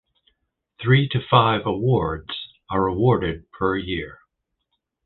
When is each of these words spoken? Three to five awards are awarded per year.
Three 0.81 1.07
to 1.09 1.19
five 1.29 1.67
awards 1.67 2.31
are 2.71 2.87
awarded 2.87 3.51
per 3.51 3.77
year. 3.77 4.17